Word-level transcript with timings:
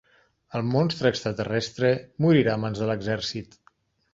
El 0.59 0.63
monstre 0.69 1.11
extraterrestre 1.13 1.91
morirà 2.27 2.57
a 2.57 2.63
mans 2.65 2.83
de 2.85 2.89
l'exèrcit. 2.93 3.59